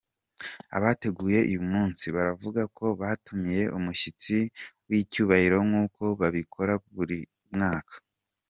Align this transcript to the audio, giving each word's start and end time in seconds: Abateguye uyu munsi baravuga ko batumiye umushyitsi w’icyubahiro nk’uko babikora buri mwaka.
Abateguye 0.77 1.39
uyu 1.49 1.63
munsi 1.71 2.05
baravuga 2.15 2.61
ko 2.77 2.85
batumiye 3.01 3.63
umushyitsi 3.77 4.37
w’icyubahiro 4.87 5.57
nk’uko 5.67 6.01
babikora 6.19 6.73
buri 6.95 7.19
mwaka. 7.55 7.93